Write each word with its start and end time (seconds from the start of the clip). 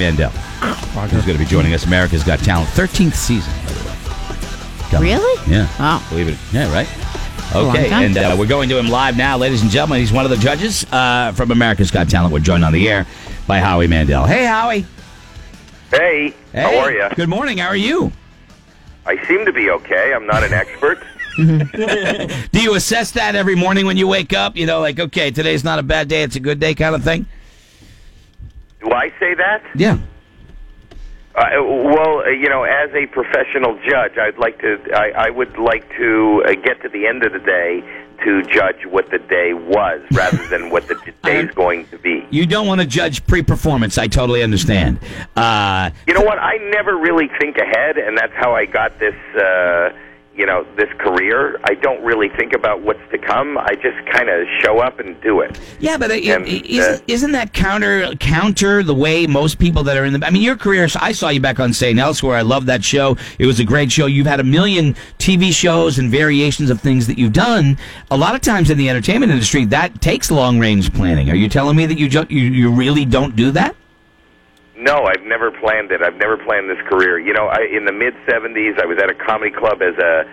Mandel, 0.00 0.30
who's 0.30 1.26
going 1.26 1.36
to 1.36 1.44
be 1.44 1.44
joining 1.44 1.74
us. 1.74 1.84
America's 1.84 2.24
Got 2.24 2.38
Talent, 2.38 2.70
13th 2.70 3.12
season, 3.12 3.52
by 3.66 3.72
the 3.72 3.88
way. 3.88 3.96
Coming. 4.90 5.08
Really? 5.12 5.52
Yeah. 5.52 5.68
Wow. 5.78 6.02
Believe 6.08 6.28
it. 6.28 6.38
Yeah, 6.52 6.72
right. 6.72 6.88
Okay, 7.54 7.90
and 7.90 8.16
uh, 8.16 8.34
we're 8.38 8.46
going 8.46 8.68
to 8.70 8.78
him 8.78 8.88
live 8.88 9.16
now, 9.16 9.36
ladies 9.36 9.60
and 9.60 9.70
gentlemen. 9.70 10.00
He's 10.00 10.10
one 10.12 10.24
of 10.24 10.30
the 10.30 10.38
judges 10.38 10.84
uh, 10.90 11.32
from 11.36 11.50
America's 11.50 11.90
Got 11.90 12.08
Talent. 12.08 12.32
We're 12.32 12.38
joined 12.40 12.64
on 12.64 12.72
the 12.72 12.88
air 12.88 13.06
by 13.46 13.58
Howie 13.58 13.88
Mandel. 13.88 14.24
Hey, 14.24 14.46
Howie. 14.46 14.86
Hey, 15.90 16.32
Hey. 16.52 16.62
how 16.62 16.78
are 16.78 16.92
you? 16.92 17.08
Good 17.14 17.28
morning. 17.28 17.58
How 17.58 17.66
are 17.68 17.76
you? 17.76 18.10
I 19.04 19.22
seem 19.26 19.44
to 19.44 19.52
be 19.52 19.68
okay. 19.70 20.14
I'm 20.14 20.26
not 20.26 20.42
an 20.44 20.54
expert. 20.54 21.02
Do 21.36 22.60
you 22.62 22.74
assess 22.74 23.10
that 23.12 23.34
every 23.34 23.54
morning 23.54 23.84
when 23.84 23.96
you 23.98 24.06
wake 24.06 24.32
up? 24.32 24.56
You 24.56 24.64
know, 24.66 24.80
like, 24.80 24.98
okay, 24.98 25.30
today's 25.30 25.62
not 25.62 25.78
a 25.78 25.82
bad 25.82 26.08
day, 26.08 26.22
it's 26.22 26.36
a 26.36 26.40
good 26.40 26.58
day 26.58 26.74
kind 26.74 26.94
of 26.94 27.04
thing? 27.04 27.26
Do 28.80 28.90
I 28.92 29.10
say 29.20 29.34
that? 29.34 29.62
Yeah. 29.74 29.98
Uh, 31.34 31.44
well, 31.62 32.20
uh, 32.20 32.28
you 32.30 32.48
know, 32.48 32.64
as 32.64 32.90
a 32.92 33.06
professional 33.06 33.78
judge, 33.88 34.18
I'd 34.18 34.36
like 34.38 34.58
to. 34.60 34.78
I, 34.94 35.26
I 35.26 35.30
would 35.30 35.56
like 35.58 35.88
to 35.96 36.42
uh, 36.46 36.54
get 36.54 36.82
to 36.82 36.88
the 36.88 37.06
end 37.06 37.22
of 37.22 37.32
the 37.32 37.38
day 37.38 37.82
to 38.24 38.42
judge 38.42 38.84
what 38.84 39.10
the 39.10 39.18
day 39.18 39.54
was, 39.54 40.02
rather 40.12 40.44
than 40.48 40.70
what 40.70 40.88
the 40.88 40.96
day 41.22 41.40
is 41.40 41.50
going 41.52 41.86
to 41.86 41.98
be. 41.98 42.26
You 42.30 42.46
don't 42.46 42.66
want 42.66 42.80
to 42.80 42.86
judge 42.86 43.24
pre 43.26 43.42
performance. 43.42 43.96
I 43.96 44.08
totally 44.08 44.42
understand. 44.42 44.98
Uh, 45.36 45.90
You 46.06 46.14
know 46.14 46.22
what? 46.22 46.38
I 46.38 46.56
never 46.72 46.96
really 46.96 47.28
think 47.38 47.56
ahead, 47.58 47.96
and 47.96 48.18
that's 48.18 48.34
how 48.34 48.54
I 48.54 48.66
got 48.66 48.98
this. 48.98 49.14
Uh, 49.34 49.90
you 50.40 50.46
know, 50.46 50.66
this 50.76 50.88
career. 50.96 51.60
I 51.64 51.74
don't 51.74 52.02
really 52.02 52.30
think 52.30 52.54
about 52.54 52.80
what's 52.80 53.02
to 53.12 53.18
come. 53.18 53.58
I 53.58 53.74
just 53.74 53.98
kind 54.10 54.30
of 54.30 54.46
show 54.62 54.78
up 54.78 54.98
and 54.98 55.20
do 55.20 55.40
it. 55.40 55.60
yeah, 55.80 55.98
but 55.98 56.10
it, 56.10 56.24
And, 56.24 56.44
uh, 56.46 56.62
isn't, 56.64 57.04
isn't 57.06 57.32
that 57.32 57.52
counter 57.52 58.14
counter 58.16 58.82
the 58.82 58.94
way 58.94 59.26
most 59.26 59.58
people 59.58 59.82
that 59.82 59.98
are 59.98 60.06
in 60.06 60.18
the? 60.18 60.26
I 60.26 60.30
mean, 60.30 60.40
your 60.40 60.56
career. 60.56 60.88
I 60.98 61.12
saw 61.12 61.28
you 61.28 61.40
back 61.40 61.60
on 61.60 61.74
St. 61.74 61.98
Elsewhere. 61.98 62.38
I 62.38 62.40
love 62.40 62.64
that 62.66 62.82
show. 62.82 63.18
It 63.38 63.44
was 63.44 63.60
a 63.60 63.64
great 63.64 63.92
show. 63.92 64.06
You've 64.06 64.26
had 64.26 64.40
a 64.40 64.44
million 64.44 64.94
TV 65.18 65.52
shows 65.52 65.98
and 65.98 66.10
variations 66.10 66.70
of 66.70 66.80
things 66.80 67.06
that 67.06 67.18
you've 67.18 67.34
done. 67.34 67.76
A 68.10 68.16
lot 68.16 68.34
of 68.34 68.40
times 68.40 68.70
in 68.70 68.78
the 68.78 68.88
entertainment 68.88 69.30
industry, 69.30 69.66
that 69.66 70.00
takes 70.00 70.30
long 70.30 70.58
range 70.58 70.90
planning. 70.94 71.28
Are 71.28 71.36
you 71.36 71.50
telling 71.50 71.76
me 71.76 71.84
that 71.84 71.98
you 71.98 72.08
ju- 72.08 72.26
you, 72.30 72.44
you 72.44 72.72
really 72.72 73.04
don't 73.04 73.36
do 73.36 73.50
that? 73.50 73.76
No, 74.80 75.04
I've 75.04 75.24
never 75.24 75.50
planned 75.50 75.92
it. 75.92 76.02
I've 76.02 76.16
never 76.16 76.38
planned 76.38 76.70
this 76.70 76.80
career. 76.88 77.18
You 77.20 77.34
know, 77.34 77.46
I, 77.46 77.68
in 77.70 77.84
the 77.84 77.92
mid 77.92 78.14
'70s, 78.26 78.80
I 78.80 78.86
was 78.86 78.98
at 78.98 79.10
a 79.10 79.14
comedy 79.14 79.50
club 79.52 79.82
as 79.82 79.96
a 80.00 80.24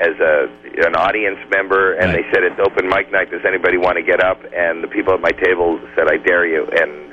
as 0.00 0.16
a 0.18 0.48
an 0.86 0.96
audience 0.96 1.38
member, 1.50 1.92
and 1.94 2.10
Right. 2.12 2.24
they 2.24 2.32
said 2.32 2.42
it's 2.42 2.58
open 2.58 2.88
mic 2.88 3.12
night. 3.12 3.30
Does 3.30 3.44
anybody 3.44 3.76
want 3.76 3.96
to 3.96 4.02
get 4.02 4.24
up? 4.24 4.40
And 4.56 4.82
the 4.82 4.88
people 4.88 5.12
at 5.12 5.20
my 5.20 5.32
table 5.32 5.78
said, 5.94 6.08
"I 6.08 6.16
dare 6.16 6.46
you." 6.46 6.64
And 6.80 7.12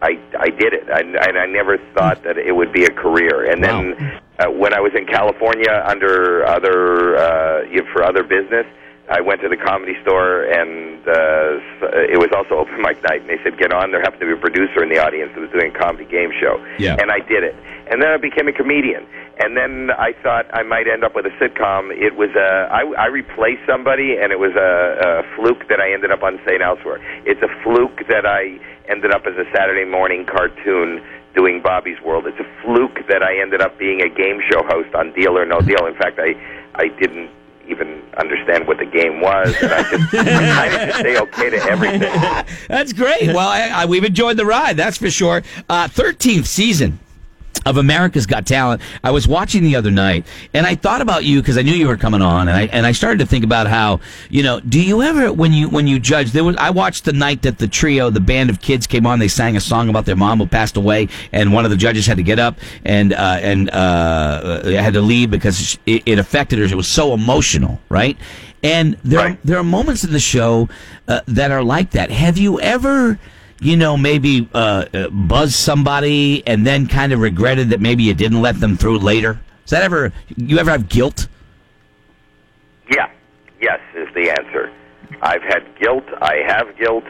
I 0.00 0.18
I 0.38 0.48
did 0.48 0.72
it, 0.72 0.88
I, 0.90 1.00
and 1.00 1.38
I 1.38 1.46
never 1.46 1.76
thought 1.94 2.22
that 2.24 2.38
it 2.38 2.52
would 2.56 2.72
be 2.72 2.84
a 2.84 2.90
career. 2.90 3.44
And 3.50 3.62
then 3.62 4.20
uh, 4.38 4.50
when 4.50 4.72
I 4.72 4.80
was 4.80 4.92
in 4.96 5.06
California 5.06 5.84
under 5.86 6.46
other 6.46 7.16
uh, 7.16 7.92
for 7.92 8.02
other 8.02 8.22
business. 8.22 8.66
I 9.08 9.20
went 9.20 9.42
to 9.42 9.48
the 9.50 9.56
comedy 9.60 9.92
store, 10.00 10.44
and 10.48 10.96
uh, 11.06 11.60
it 12.08 12.16
was 12.18 12.32
also 12.32 12.56
open 12.56 12.80
mic 12.80 13.02
night. 13.04 13.20
And 13.20 13.28
they 13.28 13.36
said, 13.44 13.58
"Get 13.58 13.72
on." 13.72 13.90
There 13.92 14.00
happened 14.00 14.20
to 14.20 14.26
be 14.26 14.32
a 14.32 14.36
producer 14.40 14.82
in 14.82 14.88
the 14.88 14.98
audience 14.98 15.30
that 15.34 15.40
was 15.40 15.50
doing 15.50 15.74
a 15.74 15.78
comedy 15.78 16.06
game 16.06 16.32
show, 16.40 16.56
Yeah. 16.78 16.96
and 16.98 17.10
I 17.12 17.20
did 17.20 17.44
it. 17.44 17.54
And 17.90 18.00
then 18.00 18.08
I 18.08 18.16
became 18.16 18.48
a 18.48 18.52
comedian. 18.52 19.04
And 19.44 19.56
then 19.58 19.90
I 19.90 20.14
thought 20.22 20.46
I 20.54 20.62
might 20.62 20.86
end 20.88 21.04
up 21.04 21.14
with 21.14 21.26
a 21.26 21.34
sitcom. 21.36 21.90
It 21.92 22.16
was 22.16 22.30
a 22.32 22.68
I, 22.72 22.86
I 22.96 23.06
replaced 23.12 23.66
somebody, 23.66 24.16
and 24.16 24.32
it 24.32 24.38
was 24.38 24.56
a, 24.56 25.20
a 25.20 25.36
fluke 25.36 25.68
that 25.68 25.80
I 25.80 25.92
ended 25.92 26.10
up 26.10 26.22
on 26.22 26.40
St. 26.46 26.62
Elsewhere. 26.62 26.96
It's 27.26 27.42
a 27.42 27.50
fluke 27.62 28.08
that 28.08 28.24
I 28.24 28.56
ended 28.88 29.12
up 29.12 29.26
as 29.26 29.36
a 29.36 29.44
Saturday 29.52 29.84
morning 29.84 30.24
cartoon 30.24 31.04
doing 31.36 31.60
Bobby's 31.60 32.00
World. 32.00 32.26
It's 32.26 32.40
a 32.40 32.48
fluke 32.62 33.04
that 33.08 33.22
I 33.22 33.36
ended 33.42 33.60
up 33.60 33.76
being 33.76 34.00
a 34.00 34.08
game 34.08 34.40
show 34.50 34.62
host 34.64 34.94
on 34.94 35.12
Deal 35.12 35.36
or 35.36 35.44
No 35.44 35.60
Deal. 35.60 35.84
In 35.84 35.94
fact, 35.94 36.18
I 36.18 36.32
I 36.76 36.88
didn't 36.88 37.28
even 37.68 38.02
understand 38.18 38.66
what 38.66 38.78
the 38.78 38.86
game 38.86 39.20
was, 39.20 39.54
and 39.62 39.72
I 39.72 39.82
just 39.90 40.14
I 40.14 40.24
kind 40.24 40.74
of 40.74 40.88
just 40.88 41.02
say 41.02 41.18
okay 41.18 41.50
to 41.50 41.56
everything. 41.64 42.00
That's 42.68 42.92
great. 42.92 43.28
Well, 43.28 43.48
I, 43.48 43.68
I, 43.68 43.86
we've 43.86 44.04
enjoyed 44.04 44.36
the 44.36 44.46
ride, 44.46 44.76
that's 44.76 44.98
for 44.98 45.10
sure. 45.10 45.42
Uh, 45.68 45.88
13th 45.88 46.46
season 46.46 46.98
of 47.66 47.76
America's 47.76 48.26
Got 48.26 48.46
Talent. 48.46 48.82
I 49.02 49.10
was 49.10 49.26
watching 49.26 49.62
the 49.62 49.76
other 49.76 49.90
night, 49.90 50.26
and 50.52 50.66
I 50.66 50.74
thought 50.74 51.00
about 51.00 51.24
you 51.24 51.40
because 51.40 51.56
I 51.56 51.62
knew 51.62 51.72
you 51.72 51.88
were 51.88 51.96
coming 51.96 52.20
on, 52.22 52.48
and 52.48 52.56
I 52.56 52.62
and 52.66 52.84
I 52.86 52.92
started 52.92 53.18
to 53.20 53.26
think 53.26 53.44
about 53.44 53.66
how 53.66 54.00
you 54.28 54.42
know. 54.42 54.60
Do 54.60 54.80
you 54.80 55.02
ever 55.02 55.32
when 55.32 55.52
you 55.52 55.68
when 55.68 55.86
you 55.86 55.98
judge? 55.98 56.32
There 56.32 56.44
was 56.44 56.56
I 56.56 56.70
watched 56.70 57.04
the 57.04 57.12
night 57.12 57.42
that 57.42 57.58
the 57.58 57.68
trio, 57.68 58.10
the 58.10 58.20
band 58.20 58.50
of 58.50 58.60
kids, 58.60 58.86
came 58.86 59.06
on. 59.06 59.18
They 59.18 59.28
sang 59.28 59.56
a 59.56 59.60
song 59.60 59.88
about 59.88 60.04
their 60.04 60.16
mom 60.16 60.38
who 60.38 60.46
passed 60.46 60.76
away, 60.76 61.08
and 61.32 61.52
one 61.52 61.64
of 61.64 61.70
the 61.70 61.76
judges 61.76 62.06
had 62.06 62.16
to 62.18 62.22
get 62.22 62.38
up 62.38 62.58
and 62.84 63.12
uh, 63.12 63.38
and 63.40 63.70
uh, 63.70 64.64
had 64.64 64.94
to 64.94 65.00
leave 65.00 65.30
because 65.30 65.78
it, 65.86 66.02
it 66.06 66.18
affected 66.18 66.58
her. 66.58 66.64
It 66.64 66.74
was 66.74 66.88
so 66.88 67.14
emotional, 67.14 67.80
right? 67.88 68.16
And 68.62 68.96
there 69.04 69.18
Right. 69.20 69.38
there 69.44 69.58
are 69.58 69.64
moments 69.64 70.04
in 70.04 70.12
the 70.12 70.20
show 70.20 70.68
uh, 71.08 71.20
that 71.26 71.50
are 71.50 71.62
like 71.62 71.90
that. 71.92 72.10
Have 72.10 72.38
you 72.38 72.60
ever? 72.60 73.18
You 73.60 73.76
know, 73.76 73.96
maybe 73.96 74.48
uh, 74.54 74.84
uh, 74.92 75.08
buzz 75.10 75.54
somebody 75.54 76.46
and 76.46 76.66
then 76.66 76.86
kind 76.86 77.12
of 77.12 77.20
regretted 77.20 77.70
that 77.70 77.80
maybe 77.80 78.02
you 78.02 78.14
didn't 78.14 78.42
let 78.42 78.60
them 78.60 78.76
through 78.76 78.98
later? 78.98 79.40
Is 79.64 79.70
that 79.70 79.82
ever, 79.82 80.12
you 80.36 80.58
ever 80.58 80.70
have 80.70 80.88
guilt? 80.88 81.28
Yeah, 82.90 83.10
yes 83.60 83.80
is 83.94 84.08
the 84.14 84.30
answer. 84.30 84.72
I've 85.22 85.42
had 85.42 85.78
guilt. 85.78 86.04
I 86.20 86.36
have 86.46 86.76
guilt. 86.76 87.04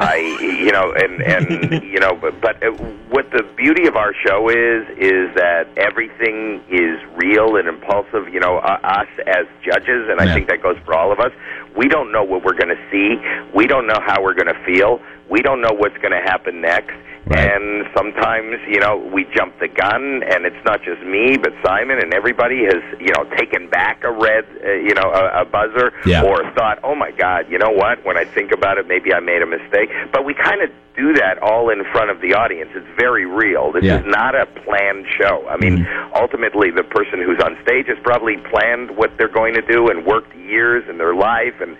I, 0.00 0.16
you 0.40 0.72
know, 0.72 0.92
and 0.96 1.20
and 1.22 1.82
you 1.92 2.00
know, 2.00 2.14
but, 2.14 2.40
but 2.40 2.62
uh, 2.62 2.70
what 3.10 3.30
the 3.30 3.42
beauty 3.56 3.86
of 3.86 3.96
our 3.96 4.14
show 4.26 4.48
is 4.48 4.88
is 4.96 5.34
that 5.36 5.68
everything 5.76 6.62
is 6.70 6.98
real 7.16 7.56
and 7.56 7.68
impulsive. 7.68 8.32
You 8.32 8.40
know, 8.40 8.58
uh, 8.58 8.80
us 8.82 9.08
as 9.26 9.46
judges, 9.62 10.08
and 10.08 10.18
Yeah. 10.18 10.24
I 10.24 10.34
think 10.34 10.48
that 10.48 10.62
goes 10.62 10.76
for 10.84 10.96
all 10.96 11.12
of 11.12 11.20
us. 11.20 11.32
We 11.76 11.88
don't 11.88 12.10
know 12.12 12.24
what 12.24 12.44
we're 12.44 12.56
going 12.56 12.74
to 12.74 12.82
see. 12.90 13.20
We 13.54 13.66
don't 13.66 13.86
know 13.86 14.00
how 14.04 14.22
we're 14.22 14.34
going 14.34 14.52
to 14.52 14.64
feel. 14.64 15.00
We 15.28 15.42
don't 15.42 15.60
know 15.60 15.72
what's 15.72 15.96
going 15.98 16.12
to 16.12 16.20
happen 16.24 16.60
next. 16.60 16.96
Right. 17.26 17.38
And 17.52 17.86
sometimes, 17.94 18.56
you 18.66 18.80
know, 18.80 18.96
we 18.96 19.24
jump 19.36 19.58
the 19.60 19.68
gun, 19.68 20.22
and 20.24 20.46
it's 20.46 20.64
not 20.64 20.82
just 20.82 21.00
me, 21.02 21.36
but 21.36 21.52
Simon 21.64 21.98
and 22.02 22.12
everybody 22.14 22.64
has, 22.64 22.82
you 22.98 23.12
know, 23.12 23.24
taken 23.36 23.68
back 23.68 24.02
a 24.04 24.10
red, 24.10 24.44
uh, 24.64 24.72
you 24.72 24.94
know, 24.94 25.12
a, 25.12 25.42
a 25.42 25.44
buzzer, 25.44 25.92
Yeah. 26.06 26.24
or 26.24 26.42
thought, 26.54 26.80
oh 26.82 26.94
my 26.94 27.10
God, 27.12 27.46
you 27.50 27.58
know 27.58 27.70
what? 27.70 28.04
When 28.04 28.16
I 28.16 28.24
think 28.24 28.52
about 28.52 28.78
it, 28.78 28.88
maybe 28.88 29.12
I 29.12 29.20
made 29.20 29.42
a 29.42 29.46
mistake. 29.46 29.90
But 30.12 30.24
we 30.24 30.34
kind 30.34 30.62
of 30.62 30.70
do 30.96 31.12
that 31.14 31.38
all 31.42 31.70
in 31.70 31.84
front 31.92 32.10
of 32.10 32.20
the 32.20 32.34
audience. 32.34 32.70
It's 32.74 32.86
very 32.98 33.24
real. 33.26 33.70
This 33.72 33.84
Yeah. 33.84 34.00
is 34.00 34.06
not 34.06 34.34
a 34.34 34.46
planned 34.46 35.06
show. 35.20 35.46
I 35.48 35.56
mean, 35.56 35.86
ultimately, 36.14 36.70
the 36.70 36.82
person 36.82 37.22
who's 37.22 37.38
on 37.40 37.56
stage 37.62 37.86
has 37.86 37.98
probably 38.02 38.38
planned 38.38 38.96
what 38.96 39.16
they're 39.16 39.28
going 39.28 39.54
to 39.54 39.62
do 39.62 39.88
and 39.88 40.04
worked 40.04 40.34
years 40.36 40.88
in 40.88 40.98
their 40.98 41.14
life 41.14 41.60
and 41.60 41.76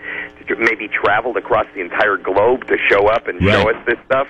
maybe 0.59 0.87
traveled 0.87 1.37
across 1.37 1.65
the 1.73 1.81
entire 1.81 2.17
globe 2.17 2.65
to 2.67 2.77
show 2.89 3.07
up 3.07 3.27
and 3.27 3.41
show 3.41 3.69
us 3.69 3.75
this 3.85 3.97
stuff. 4.05 4.27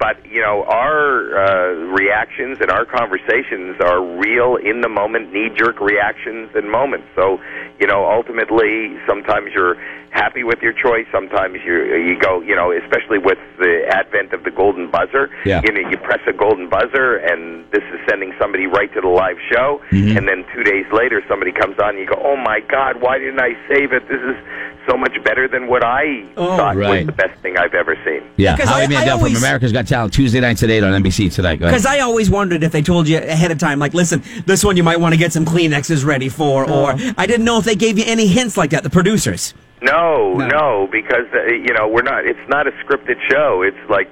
But 0.00 0.24
you 0.24 0.40
know, 0.40 0.64
our 0.64 1.36
uh, 1.36 1.92
reactions 1.92 2.56
and 2.60 2.70
our 2.72 2.86
conversations 2.86 3.76
are 3.84 4.00
real, 4.00 4.56
in 4.56 4.80
the 4.80 4.88
moment, 4.88 5.30
knee 5.30 5.50
jerk 5.54 5.78
reactions 5.78 6.48
and 6.54 6.70
moments. 6.72 7.06
So, 7.14 7.38
you 7.78 7.86
know, 7.86 8.08
ultimately, 8.08 8.96
sometimes 9.06 9.52
you're 9.54 9.76
happy 10.10 10.42
with 10.44 10.58
your 10.60 10.72
choice. 10.72 11.06
Sometimes 11.12 11.58
you 11.64 11.74
you 11.96 12.18
go, 12.18 12.40
you 12.42 12.54
know, 12.56 12.72
especially 12.72 13.18
with 13.18 13.38
the 13.58 13.82
advent 13.90 14.32
of 14.32 14.42
the 14.44 14.50
golden 14.50 14.90
buzzer. 14.90 15.30
Yeah. 15.44 15.62
You 15.64 15.72
know, 15.72 15.88
you 15.88 15.96
press 15.98 16.20
a 16.26 16.32
golden 16.32 16.68
buzzer, 16.68 17.16
and 17.16 17.64
this 17.70 17.82
is 17.94 18.00
sending 18.08 18.32
somebody 18.40 18.66
right 18.66 18.92
to 18.94 19.00
the 19.00 19.08
live 19.08 19.36
show. 19.52 19.80
Mhm. 19.92 20.16
And 20.18 20.28
then 20.28 20.44
two 20.54 20.64
days 20.64 20.86
later, 20.92 21.22
somebody 21.28 21.52
comes 21.52 21.78
on, 21.78 21.90
and 21.90 21.98
you 21.98 22.06
go, 22.06 22.20
"Oh 22.22 22.36
my 22.36 22.60
God, 22.68 23.00
why 23.00 23.18
didn't 23.18 23.40
I 23.40 23.56
save 23.68 23.92
it? 23.92 24.08
This 24.08 24.20
is 24.20 24.36
so 24.88 24.96
much 24.96 25.12
better 25.22 25.46
than 25.46 25.68
what 25.68 25.84
I 25.84 26.24
Oh, 26.36 26.56
thought 26.56 26.74
right. 26.76 26.98
was 26.98 27.06
the 27.06 27.12
best 27.12 27.38
thing 27.42 27.56
I've 27.56 27.74
ever 27.74 27.96
seen." 28.04 28.22
Yeah. 28.36 28.56
Because 28.56 28.68
Howie 28.70 28.80
I- 28.80 28.84
I 28.84 28.88
Mandel 28.88 29.18
always- 29.18 29.34
from 29.34 29.44
America's 29.44 29.72
Got 29.72 29.86
Talent, 29.86 30.12
Tuesday 30.12 30.40
nights 30.40 30.62
at 30.64 30.70
8 30.70 30.82
on 30.82 30.92
NBC 30.92 31.28
tonight. 31.28 31.60
Because 31.60 31.86
I 31.86 32.00
always 32.00 32.28
wondered 32.30 32.64
if 32.64 32.72
they 32.72 32.82
told 32.82 33.06
you 33.08 33.18
ahead 33.18 33.50
of 33.52 33.58
time, 33.58 33.78
like, 33.78 33.94
listen, 33.94 34.22
this 34.46 34.64
one 34.64 34.76
you 34.76 34.82
might 34.82 34.98
want 34.98 35.14
to 35.14 35.18
get 35.18 35.32
some 35.32 35.44
Kleenexes 35.44 36.04
ready 36.04 36.28
for, 36.28 36.68
or 36.68 36.94
I 37.16 37.26
didn't 37.26 37.44
know 37.44 37.58
if 37.58 37.64
they 37.64 37.76
gave 37.76 37.96
you 37.98 38.04
any 38.06 38.26
hints 38.26 38.56
like 38.56 38.70
that, 38.70 38.82
the 38.82 38.90
producers. 38.90 39.54
No, 39.82 40.34
No. 40.34 40.46
no, 40.46 40.88
because 40.90 41.26
uh, 41.34 41.44
you 41.46 41.72
know 41.74 41.88
we're 41.88 42.02
not. 42.02 42.26
It's 42.26 42.48
not 42.48 42.66
a 42.66 42.72
scripted 42.72 43.16
show. 43.30 43.62
It's 43.62 43.90
like 43.90 44.10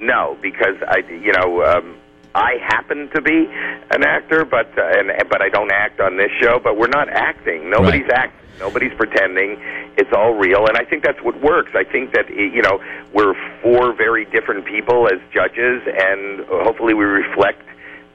no, 0.00 0.36
because 0.42 0.76
I, 0.86 0.98
you 1.08 1.32
know, 1.32 1.62
um, 1.64 1.96
I 2.34 2.58
happen 2.62 3.08
to 3.14 3.22
be 3.22 3.46
an 3.90 4.04
actor, 4.04 4.44
but 4.44 4.76
uh, 4.76 4.82
and 4.82 5.10
but 5.28 5.40
I 5.40 5.48
don't 5.48 5.70
act 5.72 6.00
on 6.00 6.16
this 6.16 6.30
show. 6.40 6.58
But 6.58 6.76
we're 6.76 6.88
not 6.88 7.08
acting. 7.08 7.70
Nobody's 7.70 8.02
Right. 8.02 8.12
acting. 8.18 8.40
Nobody's 8.58 8.94
pretending. 8.94 9.58
It's 9.98 10.12
all 10.12 10.32
real, 10.34 10.66
and 10.66 10.76
I 10.78 10.84
think 10.84 11.04
that's 11.04 11.20
what 11.22 11.40
works. 11.42 11.72
I 11.74 11.84
think 11.84 12.12
that 12.12 12.28
you 12.30 12.62
know 12.62 12.82
we're 13.12 13.34
four 13.62 13.92
very 13.92 14.24
different 14.24 14.64
people 14.64 15.06
as 15.08 15.20
judges, 15.32 15.82
and 15.86 16.40
hopefully 16.48 16.94
we 16.94 17.04
reflect 17.04 17.62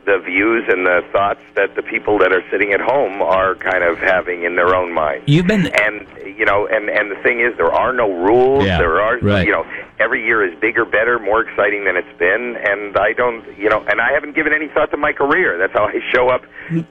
the 0.05 0.17
views 0.25 0.65
and 0.67 0.85
the 0.85 1.01
thoughts 1.11 1.41
that 1.55 1.75
the 1.75 1.83
people 1.83 2.17
that 2.19 2.31
are 2.33 2.43
sitting 2.49 2.73
at 2.73 2.81
home 2.81 3.21
are 3.21 3.55
kind 3.55 3.83
of 3.83 3.97
having 3.99 4.43
in 4.43 4.55
their 4.55 4.75
own 4.75 4.93
mind. 4.93 5.23
You've 5.27 5.47
been 5.47 5.67
and 5.67 6.07
you 6.41 6.45
know, 6.45 6.65
and 6.65 6.89
and 6.89 7.11
the 7.11 7.21
thing 7.21 7.39
is, 7.39 7.55
there 7.57 7.71
are 7.71 7.93
no 7.93 8.11
rules. 8.11 8.65
Yeah, 8.65 8.79
there 8.79 9.01
are, 9.01 9.19
right. 9.19 9.45
you 9.45 9.51
know, 9.51 9.65
every 9.99 10.25
year 10.25 10.43
is 10.43 10.59
bigger, 10.59 10.85
better, 10.85 11.19
more 11.19 11.41
exciting 11.41 11.85
than 11.85 11.95
it's 11.95 12.17
been. 12.17 12.57
And 12.57 12.97
I 12.97 13.13
don't, 13.13 13.45
you 13.57 13.69
know, 13.69 13.85
and 13.87 14.01
I 14.01 14.11
haven't 14.13 14.33
given 14.35 14.53
any 14.53 14.67
thought 14.67 14.91
to 14.91 14.97
my 14.97 15.13
career. 15.13 15.57
That's 15.57 15.73
how 15.73 15.85
I 15.85 15.99
show 16.11 16.29
up 16.29 16.41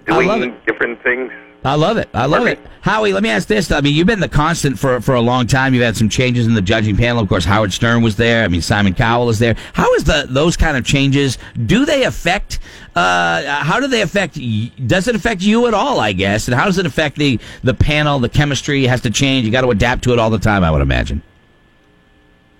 doing 0.06 0.54
different 0.66 1.02
things. 1.02 1.32
I 1.64 1.74
love 1.74 1.98
it. 1.98 2.08
I 2.14 2.24
love 2.24 2.46
it. 2.46 2.58
Howie, 2.80 3.12
let 3.12 3.22
me 3.22 3.28
ask 3.28 3.46
this. 3.46 3.70
I 3.70 3.82
mean, 3.82 3.94
you've 3.94 4.06
been 4.06 4.20
the 4.20 4.28
constant 4.28 4.78
for, 4.78 5.00
for 5.02 5.14
a 5.14 5.20
long 5.20 5.46
time. 5.46 5.74
You've 5.74 5.82
had 5.82 5.96
some 5.96 6.08
changes 6.08 6.46
in 6.46 6.54
the 6.54 6.62
judging 6.62 6.96
panel. 6.96 7.22
Of 7.22 7.28
course, 7.28 7.44
Howard 7.44 7.72
Stern 7.74 8.02
was 8.02 8.16
there. 8.16 8.44
I 8.44 8.48
mean, 8.48 8.62
Simon 8.62 8.94
Cowell 8.94 9.28
is 9.28 9.38
there. 9.38 9.54
How 9.74 9.92
is 9.94 10.04
the 10.04 10.26
those 10.28 10.56
kind 10.56 10.78
of 10.78 10.84
changes? 10.86 11.36
Do 11.66 11.84
they 11.84 12.04
affect? 12.04 12.60
Uh, 12.96 13.42
how 13.62 13.78
do 13.78 13.88
they 13.88 14.00
affect? 14.00 14.38
Does 14.86 15.08
it 15.08 15.14
affect 15.14 15.42
you 15.42 15.66
at 15.66 15.74
all? 15.74 16.00
I 16.00 16.12
guess. 16.12 16.48
And 16.48 16.54
how 16.54 16.64
does 16.64 16.78
it 16.78 16.86
affect 16.86 17.16
the 17.16 17.38
the 17.62 17.74
panel? 17.74 18.18
The 18.18 18.30
chemistry 18.30 18.84
has 18.86 19.02
to 19.02 19.10
change. 19.10 19.44
You 19.44 19.52
got 19.52 19.60
to 19.60 19.70
adapt 19.70 20.04
to 20.04 20.12
it 20.14 20.18
all 20.18 20.30
the 20.30 20.38
time. 20.38 20.64
I 20.64 20.70
would 20.70 20.82
imagine. 20.82 21.22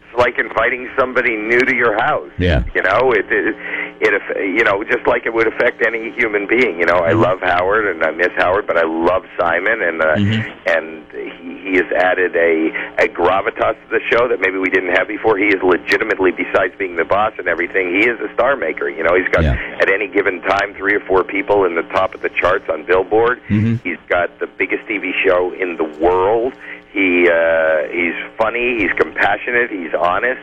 It's 0.03 0.19
like 0.19 0.39
inviting 0.39 0.91
somebody 0.99 1.37
new 1.37 1.61
to 1.61 1.75
your 1.75 1.95
house. 1.95 2.31
Yeah. 2.39 2.65
You 2.75 2.83
know, 2.83 3.13
it, 3.13 3.25
it, 3.31 3.57
it, 4.01 4.13
you 4.57 4.65
know, 4.65 4.83
just 4.85 5.07
like 5.07 5.27
it 5.27 5.35
would 5.35 5.47
affect 5.47 5.85
any 5.87 6.11
human 6.13 6.47
being. 6.47 6.79
You 6.81 6.87
know, 6.87 7.01
Mm-hmm. 7.01 7.11
I 7.11 7.13
love 7.13 7.41
Howard 7.43 7.87
and 7.87 8.03
I 8.03 8.11
miss 8.11 8.33
Howard, 8.37 8.67
but 8.67 8.77
I 8.77 8.85
love 8.87 9.25
Simon, 9.39 9.81
and 9.83 10.01
uh, 10.03 10.17
Mm-hmm. 10.17 10.69
and 10.69 11.05
he, 11.13 11.71
he 11.71 11.77
has 11.77 11.87
added 11.97 12.35
a 12.37 12.73
a 13.05 13.09
gravitas 13.09 13.77
to 13.85 13.89
the 13.91 14.01
show 14.11 14.29
that 14.29 14.41
maybe 14.41 14.59
we 14.59 14.69
didn't 14.71 14.97
have 14.97 15.07
before. 15.09 15.37
He 15.39 15.47
is 15.47 15.63
legitimately, 15.63 16.33
besides 16.33 16.75
being 16.79 16.97
the 16.97 17.05
boss 17.05 17.33
and 17.39 17.47
everything, 17.49 17.89
he 18.01 18.09
is 18.09 18.19
a 18.21 18.33
star 18.35 18.57
maker. 18.57 18.89
You 18.89 19.03
know, 19.05 19.15
he's 19.17 19.29
got 19.29 19.45
Yeah. 19.45 19.55
at 19.81 19.91
any 19.91 20.09
given 20.09 20.41
time 20.43 20.75
three 20.75 20.95
or 20.95 21.01
four 21.01 21.23
people 21.25 21.65
in 21.65 21.75
the 21.75 21.83
top 21.95 22.15
of 22.15 22.23
the 22.23 22.31
charts 22.31 22.69
on 22.69 22.85
Billboard. 22.85 23.41
Mm-hmm. 23.49 23.77
He's 23.87 23.99
got 24.09 24.39
the 24.41 24.47
biggest 24.47 24.85
TV 24.89 25.13
show 25.25 25.53
in 25.53 25.77
the 25.77 25.85
world. 26.01 26.55
He 26.93 27.29
uh, 27.29 27.87
he's 27.93 28.17
funny. 28.37 28.79
He's 28.81 28.93
compassionate. 28.99 29.71
He's 29.71 29.95
honest, 29.95 30.43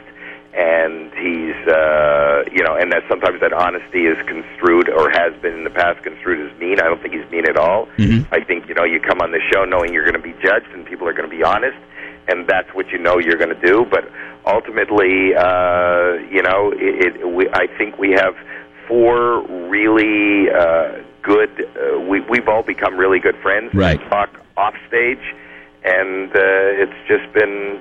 and 0.57 1.13
he's 1.13 1.55
uh, 1.69 2.43
you 2.51 2.63
know, 2.63 2.75
and 2.75 2.91
that 2.91 3.03
sometimes 3.07 3.39
that 3.41 3.53
honesty 3.53 4.07
is 4.09 4.17
construed 4.25 4.89
or 4.89 5.09
has 5.11 5.31
been 5.39 5.53
in 5.53 5.63
the 5.63 5.69
past 5.69 6.03
construed 6.03 6.41
as 6.41 6.59
mean. 6.59 6.79
I 6.79 6.85
don't 6.89 6.99
think 6.99 7.13
he's 7.13 7.29
mean 7.29 7.47
at 7.47 7.57
all. 7.57 7.87
I 8.31 8.43
think 8.43 8.67
you 8.67 8.73
know, 8.73 8.83
you 8.83 8.99
come 8.99 9.21
on 9.21 9.31
the 9.31 9.41
show 9.53 9.65
knowing 9.65 9.93
you're 9.93 10.03
going 10.03 10.19
to 10.19 10.21
be 10.21 10.33
judged 10.41 10.67
and 10.73 10.83
people 10.83 11.07
are 11.07 11.13
going 11.13 11.29
to 11.29 11.35
be 11.35 11.43
honest, 11.43 11.77
and 12.27 12.47
that's 12.47 12.73
what 12.73 12.89
you 12.89 12.97
know 12.97 13.19
you're 13.19 13.37
going 13.37 13.53
to 13.53 13.61
do. 13.61 13.85
But 13.85 14.09
ultimately, 14.47 15.35
uh, 15.37 16.17
you 16.33 16.41
know, 16.41 16.73
it, 16.73 17.21
it, 17.21 17.29
we, 17.29 17.47
I 17.53 17.67
think 17.77 17.99
we 17.99 18.11
have 18.13 18.33
four 18.87 19.45
really 19.69 20.49
uh, 20.49 21.03
good. 21.21 21.51
Uh, 21.53 21.99
we, 21.99 22.21
we've 22.21 22.47
all 22.47 22.63
become 22.63 22.97
really 22.97 23.19
good 23.19 23.37
friends. 23.43 23.75
Right. 23.75 23.99
We 23.99 24.09
talk 24.09 24.31
off 24.57 24.73
stage, 24.87 25.21
and 25.83 26.31
uh, 26.31 26.81
it's 26.81 26.97
just 27.07 27.31
been 27.33 27.79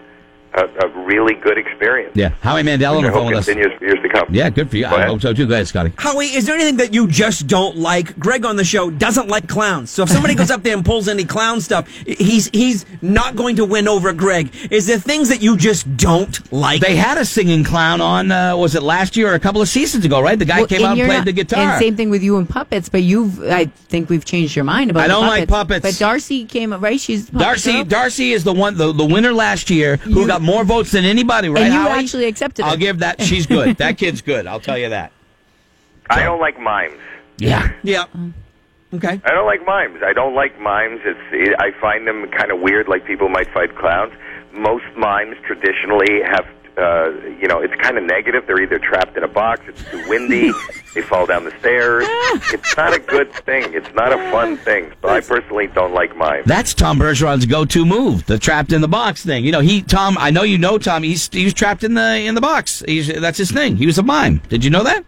a, 0.57 0.87
a 0.87 1.05
really 1.05 1.35
good 1.35 1.59
experience. 1.59 2.13
Yeah. 2.15 2.31
Howie 2.41 2.63
Mandel 2.63 2.97
on 2.97 3.03
Which 3.05 3.05
the 3.05 3.11
I 3.11 3.13
phone 3.15 3.23
hope 3.25 3.31
with 3.33 3.39
us. 3.41 3.47
continues 3.47 3.79
for 3.79 3.85
years 3.85 3.99
to 4.03 4.09
come. 4.09 4.27
Yeah, 4.35 4.51
good 4.51 4.71
for 4.71 4.77
you. 4.77 4.85
Go 4.85 4.91
I 4.91 4.95
ahead. 4.97 5.09
hope 5.09 5.21
so 5.21 5.33
too. 5.33 5.47
Go 5.47 5.55
ahead, 5.55 5.69
Scotty. 5.69 5.93
Howie, 5.99 6.27
is 6.27 6.47
there 6.47 6.55
anything 6.55 6.77
that 6.79 6.95
you 6.95 7.07
just 7.09 7.47
don't 7.47 7.77
like? 7.77 8.19
Greg 8.19 8.45
on 8.45 8.57
the 8.57 8.65
show 8.65 8.91
doesn't 8.91 9.29
like 9.29 9.49
clowns. 9.49 9.91
So 9.91 10.03
if 10.05 10.09
somebody 10.11 10.35
goes 10.35 10.51
up 10.51 10.63
there 10.63 10.75
and 10.77 10.85
pulls 10.85 11.09
any 11.09 11.25
clown 11.25 11.61
stuff, 11.61 11.89
he's 12.07 12.49
he's 12.53 12.85
not 13.03 13.37
going 13.37 13.57
to 13.57 13.65
win 13.65 13.89
over 13.89 14.13
Greg. 14.13 14.55
Is 14.71 14.87
there 14.87 14.99
things 14.99 15.29
that 15.29 15.43
you 15.43 15.57
just 15.57 15.97
don't 15.97 16.53
like? 16.53 16.81
They 16.81 16.97
had 16.97 17.19
a 17.19 17.25
singing 17.25 17.65
clown 17.65 18.01
on. 18.01 18.31
Uh, 18.33 18.57
was 18.57 18.75
it 18.75 18.83
last 18.83 19.17
year 19.17 19.31
or 19.31 19.35
a 19.35 19.41
couple 19.41 19.61
of 19.63 19.69
seasons 19.69 20.05
ago? 20.05 20.21
Right, 20.21 20.39
the 20.39 20.45
guy 20.45 20.59
Well, 20.59 20.67
came 20.67 20.85
out 20.85 20.99
and 20.99 21.07
played 21.07 21.17
not- 21.19 21.25
the 21.27 21.33
guitar. 21.33 21.61
And 21.61 21.79
same 21.81 21.97
thing 21.97 22.11
with 22.11 22.23
you 22.23 22.37
and 22.39 22.49
puppets, 22.49 22.89
but 22.89 23.03
you've, 23.03 23.43
I 23.45 23.67
think 23.67 24.09
we've 24.09 24.25
changed 24.25 24.57
your 24.57 24.65
mind 24.65 24.91
about 24.91 25.05
I 25.05 25.09
don't 25.09 25.27
like 25.27 25.49
puppets. 25.49 25.81
puppets. 25.83 25.99
But 25.99 26.07
Darci 26.07 26.49
came, 26.49 26.73
up 26.73 26.81
right? 26.83 26.99
She's 26.99 27.29
Darci 27.31 27.89
girl? 27.89 28.01
Darci 28.05 28.31
is 28.33 28.45
the 28.45 28.53
one 28.53 28.77
the, 28.77 28.93
the 28.93 29.05
winner 29.05 29.33
last 29.33 29.71
year 29.71 29.97
who 29.97 30.21
You- 30.23 30.27
got 30.27 30.43
more 30.47 30.65
votes 30.65 30.93
than 30.93 31.05
anybody, 31.05 31.49
right? 31.49 31.65
And 31.65 31.75
you 31.75 31.81
Howie? 31.81 31.99
actually 31.99 32.27
accepted 32.27 32.65
her. 32.65 32.71
I'll 32.71 32.77
give 32.77 33.01
that 33.01 33.21
she's 33.21 33.47
good. 33.47 33.77
that 33.77 33.99
kid's 34.03 34.23
good. 34.23 34.47
I'll 34.47 34.61
tell 34.61 34.79
you 34.79 34.89
that. 34.89 35.13
I 36.09 36.23
don't 36.23 36.41
like 36.41 36.59
mimes. 36.61 36.99
Yeah. 37.39 37.73
yeah. 37.83 38.05
Okay. 38.95 39.21
I 39.25 39.31
don't 39.31 39.47
like 39.47 39.67
mimes. 39.67 40.01
I 40.03 40.13
don't 40.13 40.35
like 40.35 40.59
mimes. 40.61 41.01
It's 41.05 41.57
I 41.59 41.73
find 41.81 42.07
them 42.07 42.29
kind 42.31 42.51
of 42.53 42.61
weird. 42.61 42.89
Like 42.89 43.05
people 43.05 43.29
might 43.29 43.53
fight 43.53 43.77
clowns. 43.77 44.13
Most 44.53 44.85
mimes 44.97 45.37
traditionally 45.45 46.23
have, 46.25 46.47
uh, 46.77 47.11
you 47.41 47.49
know, 47.49 47.61
it's 47.61 47.75
kind 47.77 47.97
of 47.97 48.05
negative. 48.05 48.45
They're 48.47 48.61
either 48.61 48.79
trapped 48.79 49.17
in 49.17 49.23
a 49.23 49.29
box, 49.29 49.63
it's 49.67 49.83
too 49.85 50.03
windy, 50.09 50.53
they 50.95 51.03
fall 51.03 51.27
down 51.27 51.45
the 51.45 51.59
stairs. 51.59 52.05
It's 52.53 52.77
not 52.77 52.95
a 52.95 52.99
good 52.99 53.33
thing. 53.33 53.73
It's 53.75 53.93
not 53.95 54.13
a 54.13 54.19
fun 54.31 54.57
thing. 54.59 54.93
So 55.03 55.09
I 55.09 55.21
personally 55.21 55.69
don't 55.69 55.95
like 55.95 56.17
mimes. 56.17 56.47
That's 56.47 56.75
Tom 56.75 56.99
Bergeron's 56.99 57.47
go-to 57.47 57.87
move, 57.87 58.27
the 58.27 58.39
trapped 58.39 58.73
in 58.73 58.81
the 58.81 58.89
box 58.89 59.25
thing. 59.25 59.45
You 59.45 59.53
know, 59.53 59.61
he 59.61 59.83
Tom. 59.83 60.17
I 60.19 60.31
know 60.31 60.43
you 60.43 60.59
know 60.59 60.79
Tom. 60.79 61.03
He's 61.03 61.29
he 61.29 61.45
was 61.45 61.55
trapped 61.55 61.85
in 61.85 61.95
the 61.95 62.17
in 62.21 62.35
the 62.35 62.41
box. 62.41 62.83
He's 62.87 63.09
that's 63.09 63.39
his 63.39 63.51
thing. 63.51 63.77
He 63.77 63.87
was 63.87 63.99
a 63.99 64.03
mime. 64.03 64.43
Did 64.49 64.65
you 64.65 64.71
know 64.71 64.85
that? 64.85 65.05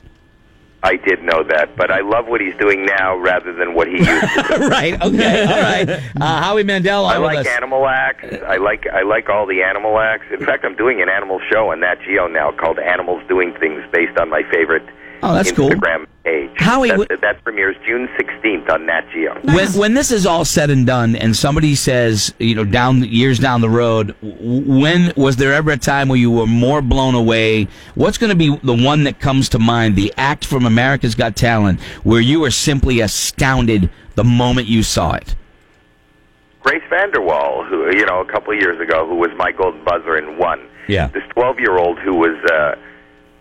I 0.83 0.95
did 0.97 1.23
know 1.25 1.43
that, 1.43 1.77
but 1.77 1.91
I 1.91 2.01
love 2.01 2.27
what 2.29 2.41
he's 2.41 2.55
doing 2.57 2.87
now 2.87 3.17
rather 3.17 3.53
than 3.53 3.75
what 3.75 3.89
he 3.89 3.95
used 3.99 4.07
to. 4.09 4.45
do. 4.59 4.69
right. 4.69 4.95
Okay. 5.03 5.45
All 5.45 5.61
right. 5.61 5.89
Uh, 6.21 6.43
Howie 6.43 6.63
Mandel 6.63 7.05
on 7.05 7.15
I 7.17 7.19
like 7.19 7.39
us. 7.39 7.47
animal 7.49 7.87
acts. 7.89 8.25
I 8.47 8.59
like 8.59 8.87
I 8.87 9.03
like 9.03 9.29
all 9.29 9.45
the 9.47 9.63
animal 9.63 9.99
acts. 9.99 10.27
In 10.33 10.45
fact, 10.47 10.65
I'm 10.65 10.77
doing 10.77 11.03
an 11.03 11.09
animal 11.09 11.41
show 11.51 11.73
on 11.73 11.81
Nat 11.81 11.97
Geo 12.07 12.29
now 12.29 12.53
called 12.53 12.79
Animals 12.79 13.23
Doing 13.29 13.55
Things, 13.59 13.83
based 13.93 14.17
on 14.19 14.31
my 14.31 14.43
favorite 14.53 14.85
Oh, 15.23 15.35
that's 15.35 15.53
cool. 15.53 15.70
Page. 16.25 16.50
Howie, 16.56 16.88
that, 16.88 16.99
wh- 17.11 17.20
that 17.20 17.43
premieres 17.43 17.76
June 17.87 18.09
16th 18.19 18.70
on 18.70 18.87
Nat 18.87 19.05
Geo. 19.12 19.41
When, 19.43 19.73
when 19.73 19.94
this 19.94 20.11
is 20.11 20.26
all 20.26 20.44
said 20.44 20.69
and 20.69 20.87
done, 20.87 21.17
and 21.17 21.35
somebody 21.35 21.75
says, 21.75 22.35
you 22.38 22.55
know, 22.55 22.65
down 22.65 23.03
years 23.05 23.38
down 23.38 23.61
the 23.61 23.70
road, 23.70 24.15
when 24.20 25.12
was 25.17 25.37
there 25.37 25.55
ever 25.55 25.70
a 25.70 25.79
time 25.79 26.09
where 26.09 26.19
you 26.19 26.31
were 26.31 26.47
more 26.47 26.82
blown 26.82 27.15
away? 27.15 27.69
What's 27.94 28.19
going 28.19 28.31
to 28.31 28.37
be 28.37 28.55
the 28.62 28.75
one 28.75 29.05
that 29.05 29.20
comes 29.20 29.49
to 29.50 29.59
mind? 29.59 29.97
The 29.97 30.12
act 30.17 30.44
from 30.44 30.67
America's 30.67 31.15
Got 31.15 31.37
Talent, 31.37 31.81
where 32.05 32.21
you 32.21 32.41
were 32.41 32.50
simply 32.50 33.00
astounded 33.00 33.91
the 34.14 34.25
moment 34.25 34.67
you 34.67 34.82
saw 34.82 35.14
it. 35.14 35.35
Grace 36.61 36.82
VanderWaal, 36.91 37.67
who 37.69 37.87
you 37.97 38.05
know 38.05 38.21
a 38.21 38.31
couple 38.31 38.53
of 38.53 38.61
years 38.61 38.79
ago, 38.81 39.09
who 39.09 39.14
was 39.14 39.31
my 39.38 39.53
golden 39.53 39.82
buzzer 39.85 40.17
and 40.17 40.38
won. 40.38 40.69
Yeah. 40.87 41.06
This 41.09 41.23
12-year-old 41.37 41.99
who 42.00 42.14
was 42.17 42.37
uh, 42.50 42.75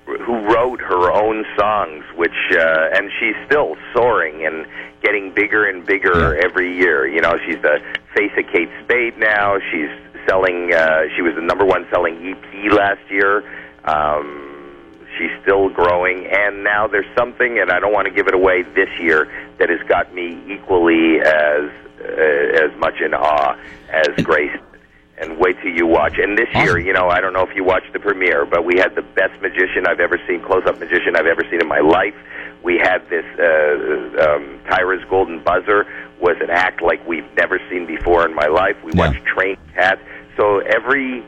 who 0.08 0.36
wrote 0.54 0.80
her 0.80 1.12
own 1.12 1.46
songs, 1.60 2.04
which 2.16 2.32
uh, 2.54 2.90
and 2.96 3.12
she's 3.20 3.36
still 3.46 3.76
soaring 3.94 4.46
and 4.46 4.66
getting 5.04 5.34
bigger 5.34 5.66
and 5.68 5.86
bigger 5.86 6.36
Yeah. 6.36 6.42
every 6.46 6.76
year. 6.78 7.06
You 7.08 7.22
know, 7.22 7.38
she's 7.46 7.62
the 7.62 7.80
face 8.16 8.32
of 8.38 8.46
Kate 8.52 8.70
Spade 8.84 9.18
now. 9.18 9.58
She's 9.72 9.90
selling. 10.28 10.74
Uh, 10.74 11.04
she 11.16 11.22
was 11.22 11.36
the 11.36 11.42
number 11.42 11.66
one 11.66 11.86
selling 11.92 12.16
EP 12.26 12.72
last 12.72 13.02
year. 13.10 13.44
Um, 13.86 14.76
she's 15.18 15.32
still 15.42 15.70
growing, 15.70 16.26
and 16.28 16.64
now 16.64 16.88
there's 16.88 17.06
something, 17.18 17.60
and 17.60 17.72
I 17.72 17.80
don't 17.80 17.94
want 17.94 18.08
to 18.08 18.14
give 18.14 18.28
it 18.28 18.34
away 18.34 18.64
this 18.64 18.90
year 19.00 19.28
that 19.60 19.70
has 19.70 19.82
got 19.90 20.14
me 20.14 20.42
equally 20.48 21.20
as 21.20 21.70
uh, 22.00 22.66
as 22.66 22.72
much 22.80 23.02
in 23.02 23.14
awe 23.14 23.58
as 23.90 24.24
Grace. 24.24 24.56
And 25.20 25.40
wait 25.40 25.58
till 25.64 25.72
you 25.72 25.88
watch. 25.88 26.20
And 26.20 26.38
this 26.38 26.48
year, 26.54 26.78
you 26.78 26.94
know, 26.94 27.10
I 27.10 27.20
don't 27.22 27.34
know 27.34 27.42
if 27.42 27.56
you 27.56 27.64
watched 27.64 27.92
the 27.92 28.00
premiere, 28.00 28.46
but 28.46 28.64
we 28.66 28.78
had 28.78 28.94
the 28.94 29.02
best 29.02 29.42
magician 29.42 29.88
I've 29.88 30.00
ever 30.00 30.20
seen, 30.28 30.44
close-up 30.44 30.80
magician 30.80 31.16
I've 31.16 31.26
ever 31.26 31.42
seen 31.50 31.60
in 31.60 31.68
my 31.68 31.80
life. 31.80 32.14
We 32.64 32.78
had 32.78 33.00
this 33.10 33.26
uh, 33.40 34.30
um, 34.30 34.60
Tyra's 34.70 35.04
Golden 35.10 35.42
Buzzer 35.44 35.88
was 36.22 36.38
an 36.40 36.52
act 36.52 36.84
like 36.84 37.06
we've 37.08 37.26
never 37.36 37.60
seen 37.70 37.88
before 37.88 38.26
in 38.28 38.36
my 38.36 38.46
life. 38.46 38.76
We 38.84 38.92
Yeah. 38.94 39.08
watched 39.08 39.26
Train 39.26 39.58
Cats. 39.74 40.02
So 40.36 40.60
every 40.60 41.24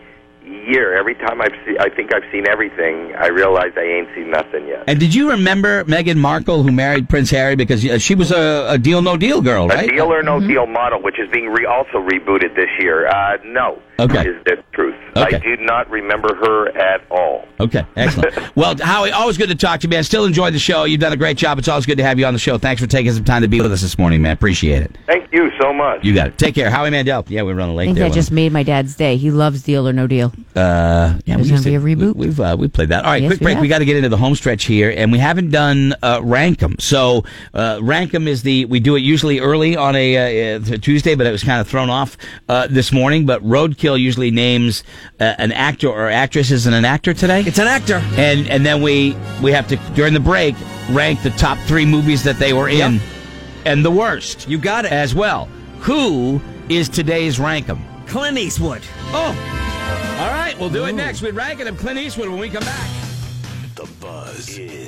year, 0.49 0.97
every 0.97 1.15
time 1.15 1.41
I've 1.41 1.53
see, 1.65 1.77
I 1.79 1.89
think 1.89 2.13
I've 2.13 2.23
seen 2.31 2.47
everything, 2.47 3.13
I 3.15 3.27
realize 3.27 3.71
I 3.77 3.81
ain't 3.81 4.09
seen 4.15 4.29
nothing 4.31 4.67
yet. 4.67 4.83
And 4.87 4.99
did 4.99 5.13
you 5.13 5.29
remember 5.31 5.83
Meghan 5.85 6.17
Markle, 6.17 6.63
who 6.63 6.71
married 6.71 7.07
Prince 7.09 7.29
Harry, 7.31 7.55
because 7.55 7.85
uh, 7.85 7.97
she 7.97 8.15
was 8.15 8.31
a, 8.31 8.67
a 8.69 8.77
deal 8.77 9.01
no 9.01 9.17
deal 9.17 9.41
girl, 9.41 9.65
A 9.65 9.75
right? 9.75 9.89
deal 9.89 10.11
or 10.11 10.23
no 10.23 10.39
deal 10.39 10.65
model, 10.65 11.01
which 11.01 11.19
is 11.19 11.29
being 11.31 11.47
re- 11.49 11.65
also 11.65 11.97
rebooted 12.07 12.55
this 12.55 12.69
year. 12.79 13.07
Uh, 13.07 13.37
no, 13.45 13.79
Okay. 13.99 14.27
is 14.29 14.43
the 14.45 14.63
truth. 14.73 14.95
Okay. 15.15 15.35
I 15.35 15.39
do 15.39 15.57
not 15.57 15.89
remember 15.89 16.33
her 16.35 16.69
at 16.77 17.01
all. 17.11 17.45
Okay, 17.59 17.83
excellent. 17.95 18.35
well, 18.55 18.75
Howie, 18.77 19.11
always 19.11 19.37
good 19.37 19.49
to 19.49 19.55
talk 19.55 19.81
to 19.81 19.87
you, 19.87 19.89
man. 19.89 20.03
Still 20.03 20.25
enjoy 20.25 20.51
the 20.51 20.59
show. 20.59 20.85
You've 20.85 21.01
done 21.01 21.13
a 21.13 21.17
great 21.17 21.37
job. 21.37 21.57
It's 21.59 21.67
always 21.67 21.85
good 21.85 21.97
to 21.97 22.03
have 22.03 22.17
you 22.19 22.25
on 22.25 22.33
the 22.33 22.39
show. 22.39 22.57
Thanks 22.57 22.81
for 22.81 22.87
taking 22.87 23.11
some 23.11 23.23
time 23.25 23.41
to 23.41 23.47
be 23.47 23.59
with 23.61 23.71
us 23.71 23.81
this 23.81 23.97
morning, 23.97 24.21
man. 24.21 24.33
Appreciate 24.33 24.83
it. 24.83 24.97
Thank 25.07 25.28
you 25.31 25.51
so 25.61 25.71
much. 25.73 26.03
You 26.03 26.13
got 26.13 26.27
it. 26.27 26.37
Take 26.37 26.55
care. 26.55 26.69
Howie 26.69 26.89
Mandel. 26.89 27.25
Yeah, 27.27 27.43
we're 27.43 27.53
running 27.55 27.75
I 27.75 27.77
late 27.77 27.85
think 27.87 27.97
there. 27.97 28.09
that 28.09 28.15
just 28.15 28.31
made 28.31 28.51
my 28.51 28.63
dad's 28.63 28.95
day. 28.95 29.17
He 29.17 29.31
loves 29.31 29.63
Deal 29.63 29.87
or 29.87 29.93
No 29.93 30.07
Deal. 30.07 30.33
Uh, 30.55 31.17
yeah, 31.25 31.35
There's 31.35 31.47
we 31.47 31.51
used 31.53 31.63
gonna 31.65 31.79
be 31.79 31.91
a 31.91 31.95
reboot? 31.95 32.15
We, 32.15 32.27
have 32.27 32.39
uh, 32.39 32.55
we 32.59 32.67
played 32.67 32.89
that. 32.89 33.05
All 33.05 33.11
right, 33.11 33.21
Yes, 33.21 33.29
quick 33.29 33.39
we 33.39 33.43
break. 33.45 33.55
have. 33.55 33.61
We 33.61 33.67
got 33.67 33.79
to 33.79 33.85
get 33.85 33.97
into 33.97 34.09
the 34.09 34.17
home 34.17 34.35
stretch 34.35 34.65
here, 34.65 34.93
and 34.95 35.11
we 35.11 35.17
haven't 35.19 35.49
done 35.51 35.93
uh, 36.01 36.19
Rankum. 36.21 36.81
So 36.81 37.23
uh, 37.53 37.77
Rankum 37.77 38.27
is 38.27 38.43
the 38.43 38.65
we 38.65 38.79
do 38.79 38.95
it 38.95 39.01
usually 39.01 39.39
early 39.39 39.75
on 39.77 39.95
a 39.95 40.55
uh, 40.55 40.59
uh, 40.59 40.77
Tuesday, 40.77 41.15
but 41.15 41.27
it 41.27 41.31
was 41.31 41.43
kind 41.43 41.61
of 41.61 41.67
thrown 41.67 41.89
off 41.89 42.17
uh, 42.47 42.67
this 42.69 42.91
morning. 42.91 43.25
But 43.25 43.43
Roadkill 43.43 43.99
usually 43.99 44.31
names 44.31 44.83
uh, 45.19 45.35
an 45.37 45.51
actor 45.51 45.89
or 45.89 46.09
actress. 46.09 46.51
Isn't 46.51 46.73
an 46.73 46.85
actor 46.85 47.13
today? 47.13 47.41
It's 47.41 47.59
an 47.59 47.67
actor. 47.67 48.01
and 48.17 48.47
and 48.49 48.65
then 48.65 48.81
we 48.81 49.15
we 49.41 49.51
have 49.51 49.67
to 49.67 49.75
during 49.93 50.13
the 50.13 50.19
break 50.19 50.55
rank 50.89 51.21
the 51.21 51.29
top 51.31 51.57
three 51.67 51.85
movies 51.85 52.23
that 52.23 52.37
they 52.37 52.51
were 52.53 52.67
in, 52.69 52.93
Yep. 52.95 53.01
And 53.69 53.85
the 53.85 53.91
worst. 53.91 54.49
You 54.49 54.57
got 54.57 54.85
it. 54.85 54.91
as 54.91 55.13
well. 55.13 55.45
Who 55.81 56.41
is 56.69 56.89
today's 56.89 57.37
rankum? 57.37 57.79
Clint 58.07 58.37
Eastwood. 58.37 58.81
Oh, 59.11 60.17
all 60.19 60.31
right, 60.31 60.57
we'll 60.59 60.71
do 60.71 60.85
it 60.85 60.93
next. 60.93 61.21
We're 61.21 61.33
ranking 61.33 61.67
him 61.67 61.77
Clint 61.77 61.99
Eastwood 61.99 62.29
when 62.29 62.39
we 62.39 62.49
come 62.49 62.63
back. 62.63 62.89
The 63.75 63.87
Buzz 64.01 64.57
is 64.57 64.78